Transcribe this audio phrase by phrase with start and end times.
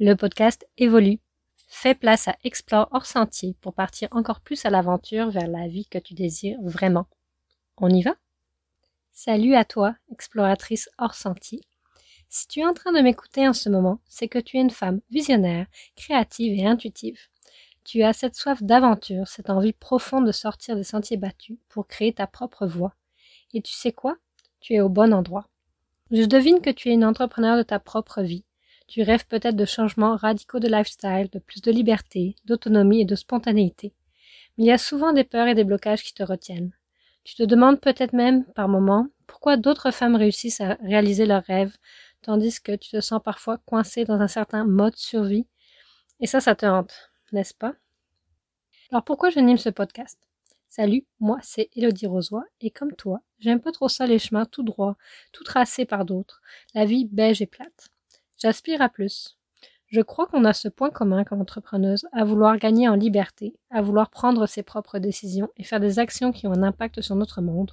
[0.00, 1.20] Le podcast évolue.
[1.68, 5.86] Fais place à Explore hors sentier pour partir encore plus à l'aventure vers la vie
[5.86, 7.06] que tu désires vraiment.
[7.76, 8.16] On y va?
[9.12, 11.60] Salut à toi, exploratrice hors sentier.
[12.28, 14.72] Si tu es en train de m'écouter en ce moment, c'est que tu es une
[14.72, 17.20] femme visionnaire, créative et intuitive.
[17.84, 22.12] Tu as cette soif d'aventure, cette envie profonde de sortir des sentiers battus pour créer
[22.12, 22.96] ta propre voie.
[23.52, 24.16] Et tu sais quoi?
[24.58, 25.46] Tu es au bon endroit.
[26.10, 28.44] Je devine que tu es une entrepreneur de ta propre vie.
[28.86, 33.16] Tu rêves peut-être de changements radicaux de lifestyle, de plus de liberté, d'autonomie et de
[33.16, 33.92] spontanéité.
[34.56, 36.72] Mais il y a souvent des peurs et des blocages qui te retiennent.
[37.24, 41.74] Tu te demandes peut-être même, par moments, pourquoi d'autres femmes réussissent à réaliser leurs rêves,
[42.22, 45.46] tandis que tu te sens parfois coincé dans un certain mode survie.
[46.20, 47.74] Et ça, ça te hante, n'est-ce pas?
[48.90, 50.18] Alors pourquoi j'anime ce podcast?
[50.68, 54.62] Salut, moi c'est Elodie Rosoy et comme toi, j'aime pas trop ça les chemins tout
[54.62, 54.96] droits,
[55.32, 56.42] tout tracés par d'autres,
[56.74, 57.93] la vie beige et plate.
[58.44, 59.38] J'aspire à plus.
[59.86, 63.80] Je crois qu'on a ce point commun comme entrepreneuse, à vouloir gagner en liberté, à
[63.80, 67.40] vouloir prendre ses propres décisions et faire des actions qui ont un impact sur notre
[67.40, 67.70] monde.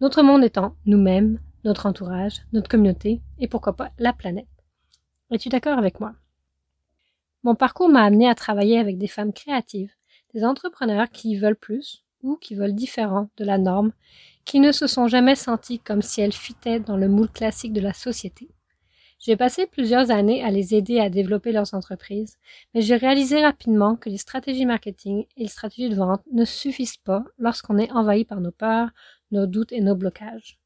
[0.00, 4.48] Notre monde étant nous-mêmes, notre entourage, notre communauté et pourquoi pas la planète.
[5.30, 6.14] Es-tu d'accord avec moi?
[7.42, 9.92] Mon parcours m'a amené à travailler avec des femmes créatives,
[10.32, 13.92] des entrepreneurs qui veulent plus ou qui veulent différent de la norme,
[14.46, 17.82] qui ne se sont jamais senties comme si elles fitaient dans le moule classique de
[17.82, 18.48] la société.
[19.20, 22.38] J'ai passé plusieurs années à les aider à développer leurs entreprises,
[22.74, 26.96] mais j'ai réalisé rapidement que les stratégies marketing et les stratégies de vente ne suffisent
[26.96, 28.90] pas lorsqu'on est envahi par nos peurs,
[29.30, 30.60] nos doutes et nos blocages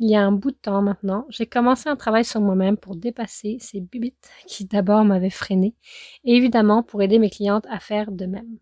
[0.00, 2.96] il y a un bout de temps maintenant, j'ai commencé un travail sur moi-même pour
[2.96, 5.74] dépasser ces bibites qui d'abord m'avaient freiné
[6.24, 8.58] et évidemment pour aider mes clientes à faire de même.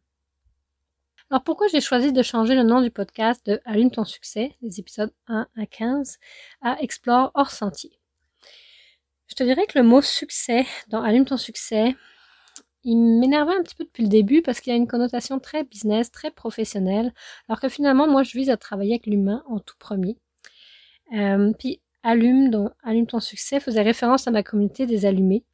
[1.31, 4.81] Alors pourquoi j'ai choisi de changer le nom du podcast de Allume ton succès, les
[4.81, 6.19] épisodes 1 à 15,
[6.61, 7.98] à Explore hors sentier?
[9.29, 11.95] Je te dirais que le mot succès dans Allume ton succès,
[12.84, 16.11] il m'énervait un petit peu depuis le début parce qu'il a une connotation très business,
[16.11, 17.12] très professionnelle,
[17.49, 20.16] alors que finalement moi je vise à travailler avec l'humain en tout premier
[21.15, 25.45] euh, puis Allume, dont Allume ton succès, faisait référence à ma communauté des allumés,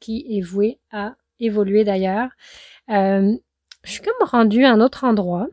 [0.00, 2.30] qui est vouée à évoluer d'ailleurs.
[2.90, 3.36] Euh,
[3.82, 5.48] je suis comme rendue à un autre endroit.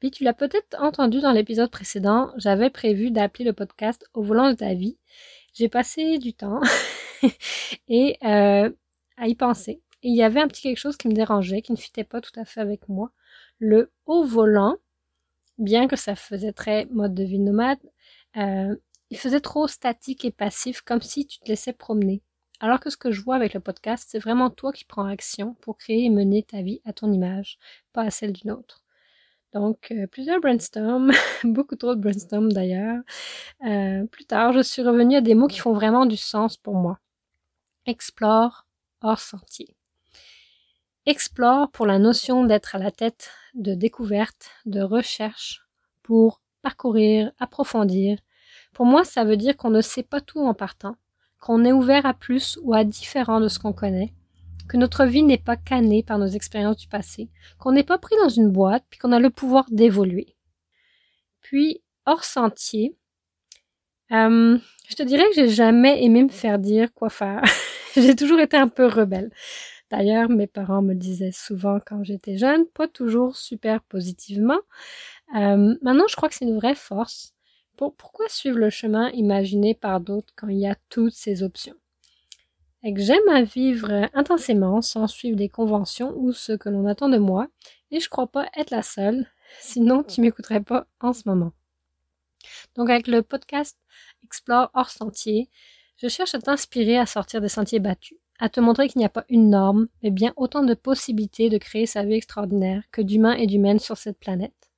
[0.00, 4.50] Puis tu l'as peut-être entendu dans l'épisode précédent, j'avais prévu d'appeler le podcast Au volant
[4.50, 4.98] de ta vie.
[5.54, 6.60] J'ai passé du temps
[7.88, 8.70] et euh,
[9.16, 9.82] à y penser.
[10.02, 12.20] Et il y avait un petit quelque chose qui me dérangeait, qui ne fitait pas
[12.20, 13.10] tout à fait avec moi.
[13.58, 14.76] Le haut volant,
[15.58, 17.78] bien que ça faisait très mode de vie nomade,
[18.36, 18.76] euh,
[19.10, 22.22] il faisait trop statique et passif, comme si tu te laissais promener.
[22.60, 25.54] Alors que ce que je vois avec le podcast, c'est vraiment toi qui prends action
[25.62, 27.58] pour créer et mener ta vie à ton image,
[27.92, 28.82] pas à celle d'une autre.
[29.54, 31.12] Donc, euh, plusieurs brainstorms,
[31.44, 33.02] beaucoup trop de brainstorms d'ailleurs.
[34.10, 36.98] Plus tard, je suis revenue à des mots qui font vraiment du sens pour moi.
[37.86, 38.66] Explore
[39.02, 39.76] hors sentier.
[41.04, 45.60] Explore pour la notion d'être à la tête de découverte, de recherche,
[46.02, 48.18] pour parcourir, approfondir,
[48.72, 50.96] pour moi, ça veut dire qu'on ne sait pas tout en partant,
[51.40, 54.14] qu'on est ouvert à plus ou à différent de ce qu'on connaît,
[54.66, 57.28] que notre vie n'est pas cannée par nos expériences du passé,
[57.58, 60.36] qu'on n'est pas pris dans une boîte, puis qu'on a le pouvoir d'évoluer.
[61.42, 62.96] Puis, hors sentier,
[64.10, 64.58] euh,
[64.88, 67.42] je te dirais que j'ai jamais aimé me faire dire quoi faire.
[68.02, 69.30] j'ai toujours été un peu rebelle.
[69.90, 74.60] D'ailleurs, mes parents me disaient souvent quand j'étais jeune, pas toujours super positivement.
[75.36, 77.34] Euh, maintenant, je crois que c'est une vraie force
[77.76, 81.74] pourquoi suivre le chemin imaginé par d'autres quand il y a toutes ces options?
[82.84, 87.48] J'aime à vivre intensément sans suivre des conventions ou ce que l'on attend de moi,
[87.90, 89.26] et je crois pas être la seule,
[89.60, 91.52] sinon tu m'écouterais pas en ce moment.
[92.76, 93.78] Donc avec le podcast
[94.22, 95.48] Explore hors sentier,
[95.96, 99.10] je cherche à t'inspirer à sortir des sentiers battus, à te montrer qu'il n'y a
[99.10, 103.34] pas une norme, mais bien autant de possibilités de créer sa vie extraordinaire que d'humains
[103.34, 104.70] et d'humaines sur cette planète.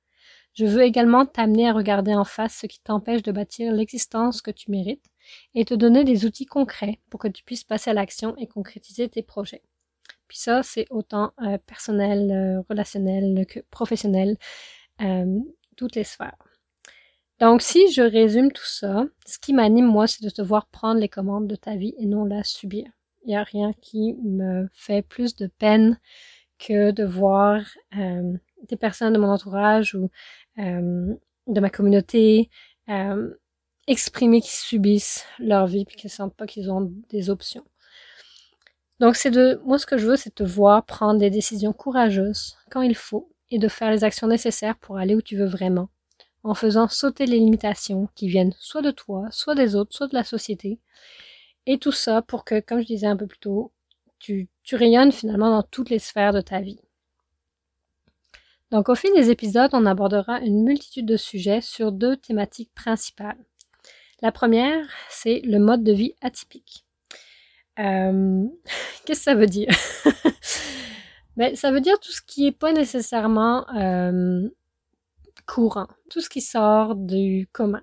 [0.53, 4.49] Je veux également t'amener à regarder en face ce qui t'empêche de bâtir l'existence que
[4.49, 5.05] tu mérites
[5.53, 9.07] et te donner des outils concrets pour que tu puisses passer à l'action et concrétiser
[9.07, 9.61] tes projets.
[10.27, 14.37] Puis ça, c'est autant euh, personnel, euh, relationnel que professionnel,
[15.01, 15.39] euh,
[15.75, 16.46] toutes les sphères.
[17.39, 20.99] Donc, si je résume tout ça, ce qui m'anime, moi, c'est de te voir prendre
[20.99, 22.85] les commandes de ta vie et non la subir.
[23.23, 25.99] Il n'y a rien qui me fait plus de peine
[26.57, 27.61] que de voir
[28.67, 30.09] des personnes de mon entourage ou
[30.59, 31.13] euh,
[31.47, 32.49] de ma communauté,
[32.89, 33.33] euh,
[33.87, 37.65] exprimer qu'ils subissent leur vie puis qu'ils sentent pas qu'ils ont des options.
[38.99, 42.57] Donc c'est de moi ce que je veux c'est te voir prendre des décisions courageuses
[42.71, 45.89] quand il faut et de faire les actions nécessaires pour aller où tu veux vraiment
[46.47, 50.15] en faisant sauter les limitations qui viennent soit de toi, soit des autres, soit de
[50.15, 50.79] la société.
[51.65, 53.73] Et tout ça pour que, comme je disais un peu plus tôt,
[54.19, 56.79] tu, rayonnes finalement dans toutes les sphères de ta vie.
[58.71, 63.37] Donc au fil des épisodes, on abordera une multitude de sujets sur deux thématiques principales.
[64.21, 66.85] La première, c'est le mode de vie atypique.
[67.79, 68.45] Euh,
[69.05, 69.69] Qu'est-ce que ça veut dire?
[71.37, 74.49] Ben, Ça veut dire tout ce qui n'est pas nécessairement euh,
[75.47, 77.81] courant, tout ce qui sort du commun.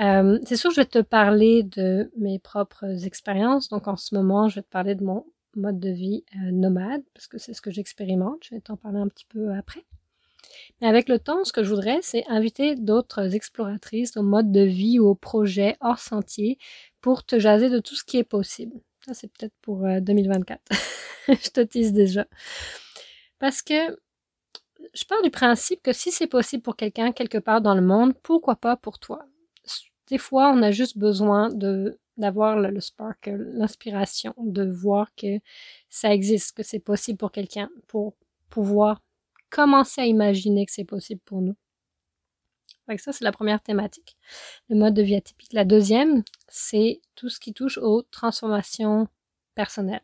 [0.00, 3.68] Euh, c'est sûr, je vais te parler de mes propres expériences.
[3.68, 7.02] Donc en ce moment, je vais te parler de mon mode de vie euh, nomade,
[7.14, 8.44] parce que c'est ce que j'expérimente.
[8.48, 9.84] Je vais t'en parler un petit peu après.
[10.80, 14.60] Mais avec le temps, ce que je voudrais, c'est inviter d'autres exploratrices au mode de
[14.60, 16.58] vie ou au projet hors sentier
[17.00, 18.80] pour te jaser de tout ce qui est possible.
[19.06, 20.60] Ça, c'est peut-être pour 2024.
[20.70, 22.26] Euh, je te tease déjà.
[23.38, 23.96] Parce que
[24.96, 28.14] je pars du principe que si c'est possible pour quelqu'un quelque part dans le monde,
[28.22, 29.26] pourquoi pas pour toi?
[30.08, 31.50] Des fois, on a juste besoin
[32.16, 35.40] d'avoir le, le, spark, l'inspiration, de voir que
[35.90, 38.14] ça existe, que c'est possible pour quelqu'un, pour
[38.48, 39.02] pouvoir
[39.50, 41.56] commencer à imaginer que c'est possible pour nous.
[42.88, 44.16] Donc ça, c'est la première thématique,
[44.68, 45.52] le mode de vie atypique.
[45.52, 49.08] La deuxième, c'est tout ce qui touche aux transformations
[49.54, 50.02] personnelles.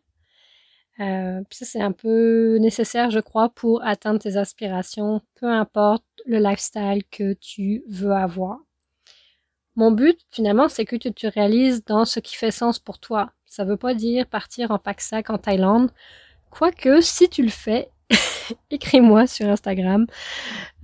[1.00, 6.05] Euh, puis ça, c'est un peu nécessaire, je crois, pour atteindre tes aspirations, peu importe
[6.27, 8.59] le lifestyle que tu veux avoir.
[9.75, 13.33] Mon but, finalement, c'est que tu te réalises dans ce qui fait sens pour toi.
[13.47, 15.91] Ça veut pas dire partir en pack-sac en Thaïlande.
[16.50, 17.89] Quoique, si tu le fais,
[18.71, 20.06] écris-moi sur Instagram,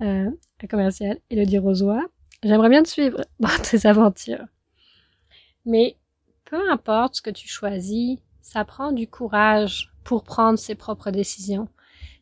[0.01, 0.31] euh,
[0.63, 2.01] à commercial Elodie Rosoy.
[2.43, 4.45] J'aimerais bien te suivre dans tes aventures.
[5.65, 5.97] Mais
[6.45, 11.67] peu importe ce que tu choisis, ça prend du courage pour prendre ses propres décisions.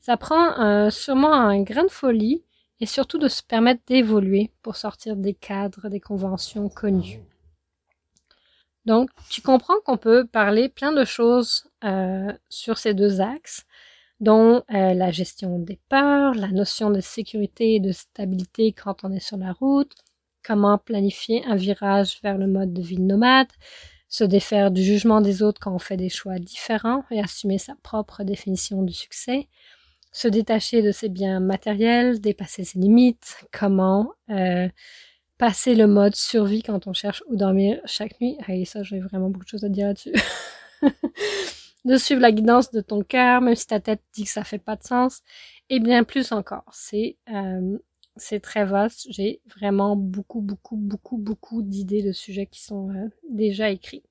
[0.02, 2.44] Ça prend euh, sûrement un grain de folie
[2.82, 7.22] et surtout de se permettre d'évoluer pour sortir des cadres, des conventions connues.
[8.86, 13.66] Donc, tu comprends qu'on peut parler plein de choses euh, sur ces deux axes,
[14.20, 19.14] dont euh, la gestion des peurs, la notion de sécurité et de stabilité quand on
[19.14, 19.94] est sur la route,
[20.44, 23.48] comment planifier un virage vers le mode de vie nomade,
[24.10, 27.76] se défaire du jugement des autres quand on fait des choix différents et assumer sa
[27.84, 29.48] propre définition du succès,
[30.12, 34.68] se détacher de ses biens matériels, dépasser ses limites, comment euh,
[35.38, 38.38] passer le mode survie quand on cherche où dormir chaque nuit.
[38.48, 40.14] Et ça, j'ai vraiment beaucoup de choses à dire là-dessus.
[41.86, 44.60] de suivre la guidance de ton cœur, même si ta tête dit que ça fait
[44.60, 45.22] pas de sens,
[45.70, 46.66] et bien plus encore.
[46.72, 47.78] C'est euh,
[48.20, 49.08] c'est très vaste.
[49.10, 54.04] J'ai vraiment beaucoup, beaucoup, beaucoup, beaucoup d'idées de sujets qui sont euh, déjà écrits.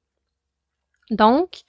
[1.11, 1.63] Donc,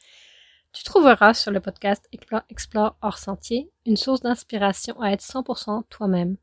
[0.73, 2.07] tu trouveras sur le podcast
[2.49, 6.37] Explore, hors sentier une source d'inspiration à être 100% toi-même.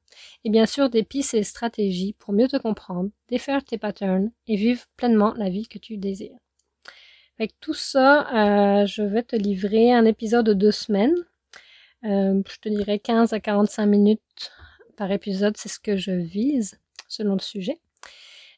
[0.45, 4.57] Et bien sûr, des pistes et stratégies pour mieux te comprendre, défaire tes patterns et
[4.57, 6.39] vivre pleinement la vie que tu désires.
[7.39, 11.15] Avec tout ça, euh, je vais te livrer un épisode de deux semaines.
[12.05, 14.53] Euh, je te dirais 15 à 45 minutes
[14.97, 17.81] par épisode, c'est ce que je vise selon le sujet.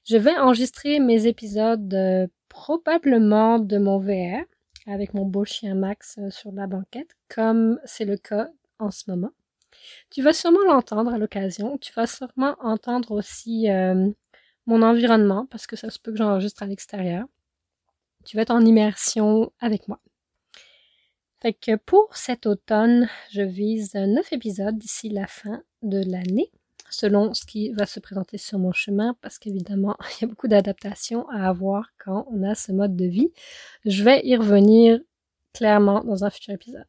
[0.04, 4.44] Je vais enregistrer mes épisodes euh, probablement de mon VR
[4.86, 8.48] avec mon beau chien Max sur la banquette, comme c'est le cas
[8.78, 9.30] en ce moment.
[10.10, 11.76] Tu vas sûrement l'entendre à l'occasion.
[11.78, 13.66] Tu vas sûrement entendre aussi
[14.66, 17.26] mon environnement parce que ça se peut que j'enregistre à l'extérieur
[18.26, 20.00] tu vas être en immersion avec moi.
[21.40, 26.50] Fait que pour cet automne, je vise neuf épisodes d'ici la fin de l'année,
[26.90, 30.48] selon ce qui va se présenter sur mon chemin, parce qu'évidemment, il y a beaucoup
[30.48, 33.32] d'adaptations à avoir quand on a ce mode de vie.
[33.84, 35.00] Je vais y revenir
[35.54, 36.84] clairement dans un futur épisode.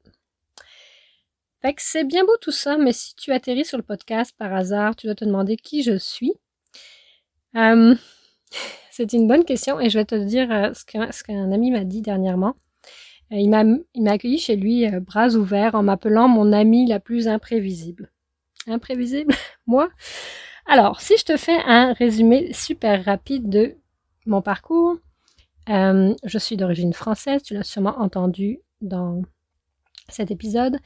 [1.62, 4.96] Fait c'est bien beau tout ça, mais si tu atterris sur le podcast par hasard,
[4.96, 6.34] tu dois te demander qui je suis.
[7.56, 7.96] Euh,
[8.92, 12.02] c'est une bonne question et je vais te dire euh, ce qu'un ami m'a dit
[12.02, 12.56] dernièrement.
[13.32, 17.28] Euh, il m'a accueilli chez lui euh, bras ouverts en m'appelant mon amie la plus
[17.28, 18.12] imprévisible.
[18.68, 19.34] Imprévisible
[19.68, 19.90] Moi
[20.66, 23.76] Alors, si je te fais un résumé super rapide de
[24.26, 24.98] mon parcours,
[25.68, 29.22] je suis d'origine française, tu l'as sûrement entendu dans
[30.10, 30.78] cet épisode,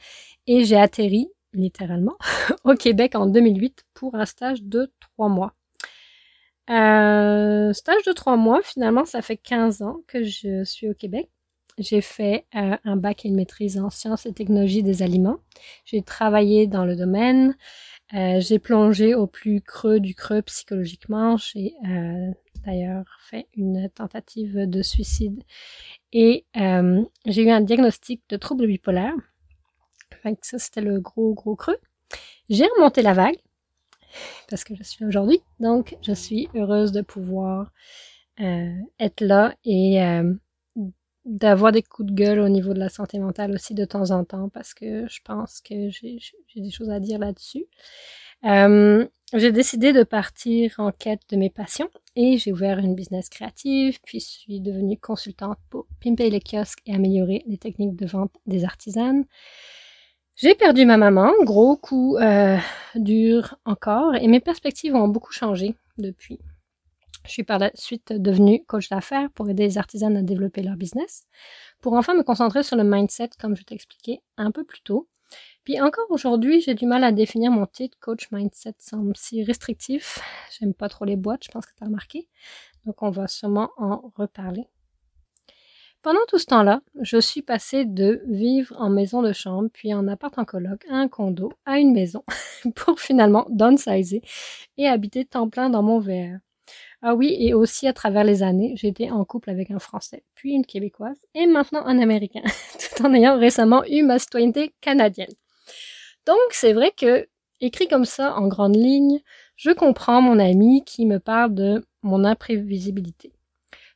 [0.46, 2.16] et j'ai atterri littéralement
[2.64, 5.54] au Québec en 2008 pour un stage de trois mois.
[6.70, 11.28] Euh, stage de trois mois, finalement, ça fait 15 ans que je suis au Québec.
[11.82, 15.38] J'ai fait euh, un bac et une maîtrise en sciences et technologies des aliments.
[15.84, 17.56] J'ai travaillé dans le domaine.
[18.14, 21.36] Euh, j'ai plongé au plus creux du creux psychologiquement.
[21.36, 21.74] J'ai
[22.64, 25.42] d'ailleurs fait une tentative de suicide
[26.12, 26.44] et
[27.26, 29.14] j'ai eu un diagnostic de trouble bipolaire.
[30.14, 31.78] Enfin, ça, c'était le gros, gros creux.
[32.48, 33.38] J'ai remonté la vague
[34.48, 35.40] parce que je suis aujourd'hui.
[35.60, 37.72] Donc, je suis heureuse de pouvoir
[38.40, 40.34] euh, être là et euh,
[41.24, 44.24] d'avoir des coups de gueule au niveau de la santé mentale aussi de temps en
[44.24, 46.18] temps parce que je pense que j'ai
[46.56, 47.66] des choses à dire là-dessus.
[48.44, 53.28] Euh, j'ai décidé de partir en quête de mes passions et j'ai ouvert une business
[53.28, 58.32] créative, puis suis devenue consultante pour pimper les kiosques et améliorer les techniques de vente
[58.46, 59.24] des artisanes.
[60.34, 62.58] J'ai perdu ma maman, gros coup euh,
[62.94, 66.38] dur encore, et mes perspectives ont beaucoup changé depuis.
[67.24, 70.76] Je suis par la suite devenue coach d'affaires pour aider les artisanes à développer leur
[70.76, 71.26] business,
[71.80, 75.08] pour enfin me concentrer sur le mindset comme je t'ai expliqué un peu plus tôt.
[75.64, 80.18] Puis encore aujourd'hui, j'ai du mal à définir mon titre coach mindset semble si restrictif.
[80.58, 82.28] J'aime pas trop les boîtes, je pense que tu as remarqué.
[82.84, 84.66] Donc on va sûrement en reparler.
[86.02, 90.08] Pendant tout ce temps-là, je suis passée de vivre en maison de chambre, puis en
[90.08, 92.24] appart en coloc, à un condo, à une maison,
[92.74, 94.20] pour finalement downsizer
[94.76, 96.40] et habiter temps plein dans mon VR.
[97.04, 100.52] Ah oui, et aussi à travers les années, j'étais en couple avec un Français, puis
[100.52, 102.42] une Québécoise, et maintenant un Américain,
[102.96, 105.34] tout en ayant récemment eu ma citoyenneté canadienne.
[106.26, 107.28] Donc c'est vrai que,
[107.60, 109.20] écrit comme ça en grande ligne,
[109.56, 113.32] je comprends mon ami qui me parle de mon imprévisibilité.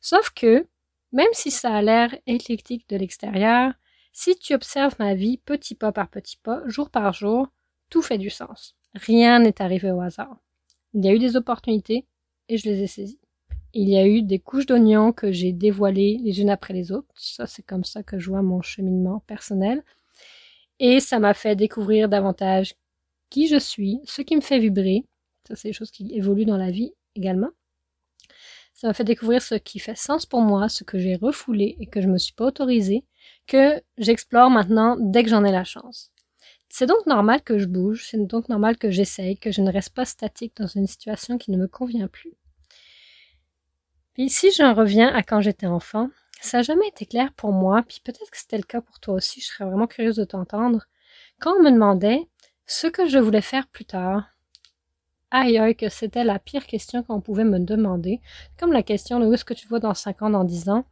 [0.01, 0.67] Sauf que,
[1.13, 3.73] même si ça a l'air éclectique de l'extérieur,
[4.13, 7.47] si tu observes ma vie petit pas par petit pas, jour par jour,
[7.89, 8.75] tout fait du sens.
[8.95, 10.39] Rien n'est arrivé au hasard.
[10.95, 12.07] Il y a eu des opportunités,
[12.49, 13.19] et je les ai saisis.
[13.73, 17.13] Il y a eu des couches d'oignons que j'ai dévoilées les unes après les autres.
[17.15, 19.83] Ça, c'est comme ça que je vois mon cheminement personnel.
[20.79, 22.75] Et ça m'a fait découvrir davantage
[23.29, 25.05] qui je suis, ce qui me fait vibrer.
[25.47, 27.51] Ça, c'est des choses qui évoluent dans la vie également.
[28.75, 31.87] Ça m'a fait découvrir ce qui fait sens pour moi, ce que j'ai refoulé et
[31.87, 33.05] que je me suis pas autorisé,
[33.47, 36.13] que j'explore maintenant dès que j'en ai la chance.
[36.79, 39.95] C'est donc normal que je bouge, c'est donc normal que j'essaye, que je ne reste
[39.95, 42.35] pas statique dans une situation qui ne me convient plus.
[44.13, 46.11] Puis si j'en reviens à quand j'étais enfant,
[46.43, 49.15] ça n'a jamais été clair pour moi, puis peut-être que c'était le cas pour toi
[49.15, 50.85] aussi, je serais vraiment curieuse de t'entendre.
[51.41, 52.29] Quand on me demandait
[52.67, 54.29] ce que je voulais faire plus tard,
[55.31, 58.21] aïe aïe que c'était la pire question qu'on pouvait me demander,
[58.59, 60.85] comme la question de où est-ce que tu vois dans 5 ans, dans 10 ans.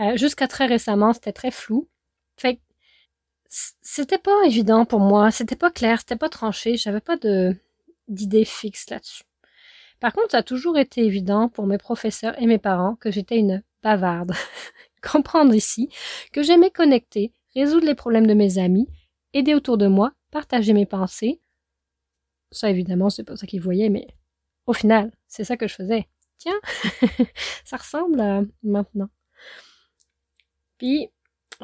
[0.00, 1.88] Euh, jusqu'à très récemment, c'était très flou.
[3.52, 7.54] C'était pas évident pour moi, c'était pas clair, c'était pas tranché, j'avais pas de
[8.08, 9.24] d'idée fixe là-dessus.
[10.00, 13.36] Par contre, ça a toujours été évident pour mes professeurs et mes parents que j'étais
[13.38, 14.32] une bavarde.
[15.02, 15.90] Comprendre ici
[16.32, 18.88] que j'aimais connecter, résoudre les problèmes de mes amis,
[19.34, 21.40] aider autour de moi, partager mes pensées.
[22.50, 24.06] Ça, évidemment, c'est pas ça qu'ils voyaient, mais
[24.66, 26.08] au final, c'est ça que je faisais.
[26.38, 26.58] Tiens,
[27.64, 29.10] ça ressemble à maintenant.
[30.78, 31.10] Puis,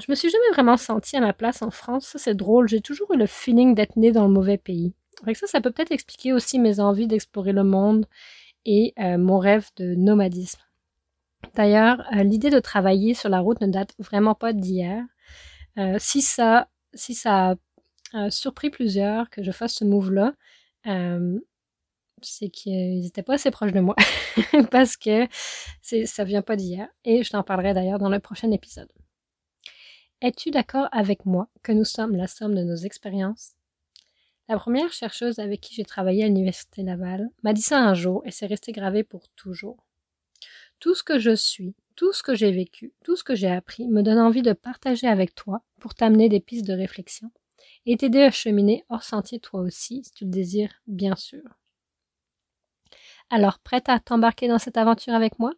[0.00, 2.07] je me suis jamais vraiment sentie à ma place en France.
[2.07, 2.69] Ça, c'est drôle.
[2.69, 4.93] J'ai toujours eu le feeling d'être née dans le mauvais pays.
[5.23, 8.07] Avec ça, ça peut peut-être expliquer aussi mes envies d'explorer le monde
[8.64, 10.61] et euh, mon rêve de nomadisme.
[11.55, 15.02] D'ailleurs, euh, l'idée de travailler sur la route ne date vraiment pas d'hier.
[15.78, 17.57] Euh, si ça, si ça
[18.14, 20.35] a surpris plusieurs que je fasse ce move-là,
[22.23, 23.95] c'est qu'ils n'étaient pas assez proches de moi
[24.71, 25.26] parce que
[25.83, 26.88] ça vient pas d'hier.
[27.05, 28.88] Et je t'en parlerai d'ailleurs dans le prochain épisode.
[30.20, 33.52] Es-tu d'accord avec moi que nous sommes la somme de nos expériences?
[34.48, 38.22] La première chercheuse avec qui j'ai travaillé à l'Université Laval m'a dit ça un jour
[38.25, 39.76] et c'est resté gravé pour toujours.
[40.80, 43.87] Tout ce que je suis, tout ce que j'ai vécu, tout ce que j'ai appris
[43.87, 47.30] me donne envie de partager avec toi pour t'amener des pistes de réflexion
[47.87, 51.44] et t'aider à cheminer hors sentier toi aussi, si tu le désires, bien sûr.
[53.30, 55.52] Alors, prête à t'embarquer dans cette aventure avec moi?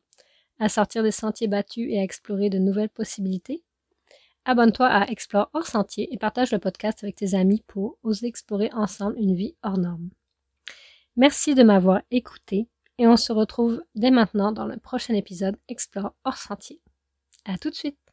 [0.59, 3.63] À sortir des sentiers battus et à explorer de nouvelles possibilités?
[4.45, 8.71] Abonne-toi à Explore hors sentier et partage le podcast avec tes amis pour oser explorer
[8.73, 10.11] ensemble une vie hors norme.
[11.17, 12.69] Merci de m'avoir écouté
[12.99, 16.81] et on se retrouve dès maintenant dans le prochain épisode Explore hors sentier.
[17.45, 18.10] À tout de suite!